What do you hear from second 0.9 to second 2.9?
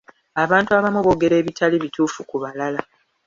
boogera ebitali bituufu ku balala.